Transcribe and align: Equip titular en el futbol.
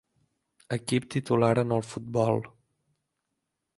Equip 0.77 1.05
titular 1.15 1.51
en 1.65 1.75
el 1.77 1.85
futbol. 1.91 2.41